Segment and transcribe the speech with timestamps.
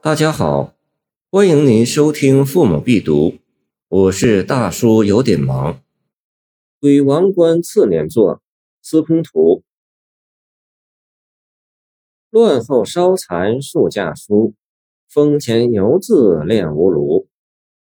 [0.00, 0.74] 大家好，
[1.28, 3.30] 欢迎您收听《父母必读》，
[3.88, 5.82] 我是大叔，有点忙。
[6.80, 8.40] 鬼王关次年作，
[8.80, 9.64] 司空图。
[12.30, 14.54] 乱后烧残数架书，
[15.08, 17.26] 风前犹自炼无炉。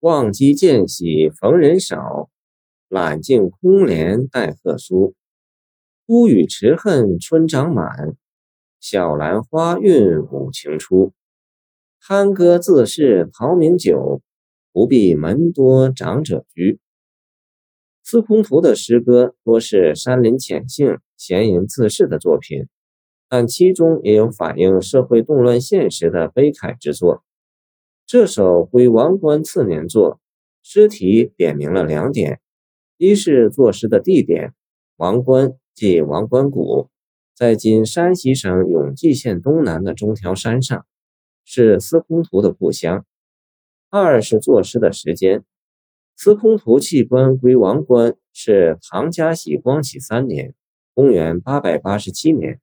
[0.00, 2.30] 望机见喜逢人少，
[2.88, 5.14] 揽尽空帘待贺书。
[6.06, 8.16] 孤雨迟恨春长满，
[8.80, 11.12] 小兰花韵五情初。
[12.02, 14.22] 酣歌自是陶明酒，
[14.72, 16.80] 不必门多长者居。
[18.02, 22.66] 司空图的诗歌多是山林浅兴、闲吟自适的作品，
[23.28, 27.22] 但其中也有反映社会动乱现实的悲慨之作。
[28.06, 30.20] 这首归王冠次年作，
[30.62, 32.40] 诗题点明了两点：
[32.96, 34.54] 一是作诗的地点，
[34.96, 36.88] 王冠即王冠谷，
[37.36, 40.86] 在今山西省永济县东南的中条山上。
[41.44, 43.04] 是司空图的故乡。
[43.88, 45.44] 二是作诗的时间，
[46.16, 50.54] 司空图弃官归王官是唐嘉禧光启三年
[50.94, 52.60] （公元887年），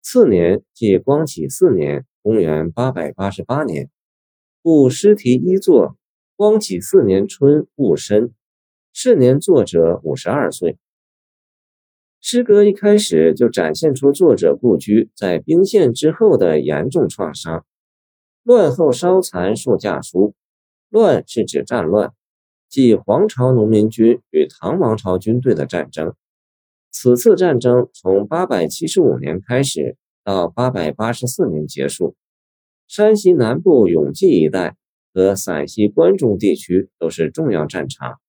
[0.00, 3.90] 次年即光启四年（公元888年）。
[4.62, 5.96] 故诗题一作
[6.36, 8.32] “光启四年春戊申”，
[8.94, 10.78] 是年作者五十二岁。
[12.20, 17.66] 诗歌一开始就展现出作者故居在兵变之后的严重创伤。
[18.44, 20.34] 乱后烧残数架书，
[20.90, 22.12] 乱是指战乱，
[22.68, 26.14] 即黄巢农民军与唐王朝军队的战争。
[26.92, 32.16] 此次战争从八百七十五年开始，到八百八十四年结束。
[32.86, 34.76] 山西南部永济一带
[35.14, 38.20] 和陕西关中地区都是重要战场。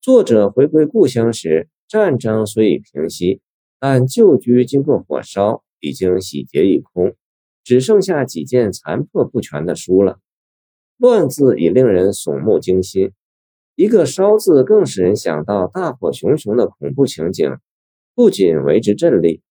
[0.00, 3.40] 作者回归故乡时，战争虽已平息，
[3.80, 7.16] 但旧居经过火烧，已经洗劫一空。
[7.64, 10.20] 只剩下几件残破不全的书了。
[10.96, 13.10] 乱字已令人悚目惊心，
[13.74, 17.56] 一个烧字更使人想到大火熊熊的恐怖情景，
[18.14, 19.42] 不仅为之震栗。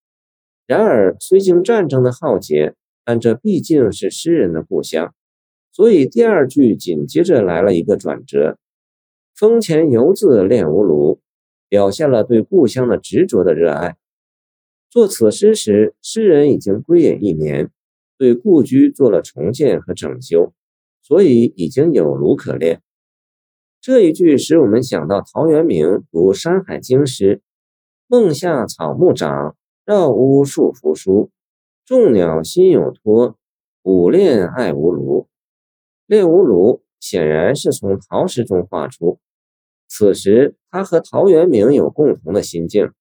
[0.65, 5.13] 然而，虽经战争的浩劫，但这毕竟是诗人的故乡，
[5.73, 8.57] 所以第二句紧接着来了一个转折
[9.35, 11.19] ：“风前犹自炼无庐”，
[11.67, 13.97] 表现了对故乡的执着的热爱。
[14.89, 17.69] 作此诗时，诗人已经归隐一年。
[18.17, 20.53] 对故居做了重建和整修，
[21.01, 22.81] 所以已经有炉可炼。
[23.81, 27.41] 这一句使我们想到陶渊明读《山海经》时
[28.07, 31.31] ：“梦下草木长，绕屋树扶疏。
[31.85, 33.37] 众鸟心有托，
[33.81, 35.27] 吾炼爱无炉。”
[36.07, 39.19] 炼无炉显然是从陶诗中画出。
[39.89, 42.91] 此时他和陶渊明有共同的心境。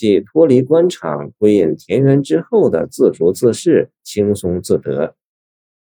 [0.00, 5.14] 即脱离官场，归隐田园之后的自足自适、轻松自得，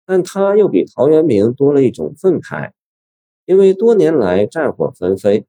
[0.07, 2.71] 但他又比陶渊明多了一种愤慨，
[3.45, 5.45] 因为多年来战火纷飞，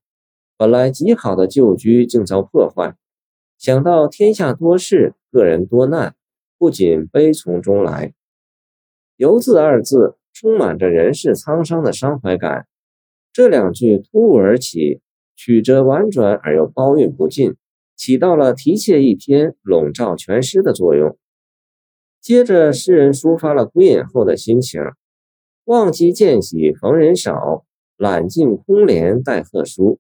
[0.59, 2.95] 本来极好的旧居竟遭破坏，
[3.57, 6.15] 想到天下多事，个人多难，
[6.59, 8.13] 不仅悲从中来。
[9.17, 12.67] 游字二字充满着人世沧桑的伤怀感，
[13.33, 15.01] 这两句突兀而起，
[15.35, 17.57] 曲折婉转而又包蕴不尽。
[17.99, 21.19] 起到了提挈一篇、笼罩全诗的作用。
[22.23, 24.81] 接着，诗人抒发了归隐后的心情
[25.67, 27.65] ：“忘机见喜逢人少，
[27.97, 29.99] 揽尽空帘待贺书。”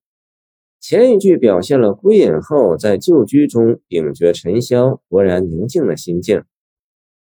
[0.80, 6.44] 前一句表现了归隐后在旧居中隐绝尘嚣、勃然宁静的心境。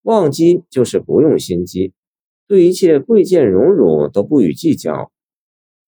[0.03, 1.93] 忘机就是不用心机，
[2.47, 5.11] 对一切贵贱荣辱都不予计较。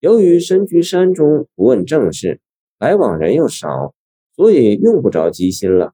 [0.01, 2.41] 由于身居山中，不问政事，
[2.77, 3.95] 来往人又少。
[4.35, 5.93] 所以用不着机心了，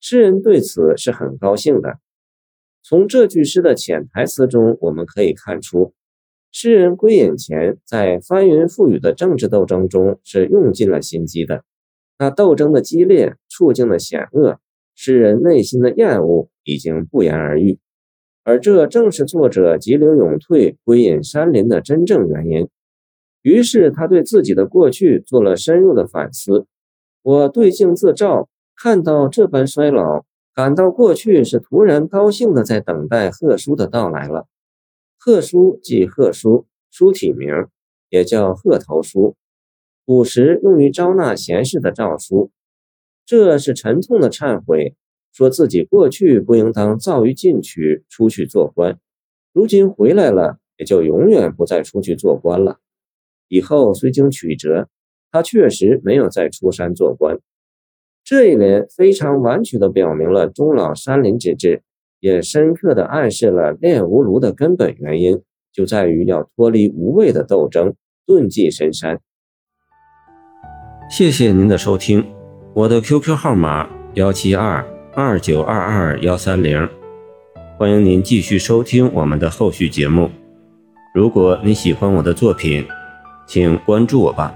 [0.00, 1.98] 诗人对此是很高兴的。
[2.82, 5.94] 从这句诗的潜台词中，我们可以看出，
[6.50, 11.64] 诗人归隐前在翻云覆雨的政治斗争中是用尽了心机的。
[12.18, 14.60] 那斗争的激烈，处境的险恶，
[14.94, 17.78] 诗人内心的厌恶已经不言而喻。
[18.44, 22.68] 而这正是作者急流勇退、归隐山林的真正原因。
[23.42, 26.66] 于是他对自己的过去做了深入的反思。
[27.24, 34.46] 我对镜自照，看到这般衰老，感到过去是突然高兴的，在等待贺书的到来了。
[35.16, 37.48] 贺书即贺书，书体名
[38.10, 39.36] 也叫贺头书，
[40.04, 42.50] 古时用于招纳贤士的诏书。
[43.24, 44.94] 这是沉痛的忏悔，
[45.32, 49.00] 说自己过去不应当躁于进取，出去做官，
[49.54, 52.80] 如今回来了，也就永远不再出去做官了。
[53.48, 54.90] 以后虽经曲折。
[55.34, 57.36] 他确实没有再出山做官，
[58.22, 61.82] 这一联非常完全地表明了终老山林之志，
[62.20, 65.42] 也深刻地暗示了炼无炉的根本原因
[65.72, 67.94] 就在于要脱离无谓的斗争，
[68.24, 69.18] 遁迹深山。
[71.10, 72.24] 谢谢您的收听，
[72.72, 74.86] 我的 QQ 号码幺七二
[75.16, 76.88] 二九二二幺三零，
[77.76, 80.30] 欢迎您继续收听我们的后续节目。
[81.12, 82.86] 如果你喜欢我的作品，
[83.48, 84.54] 请关注我吧。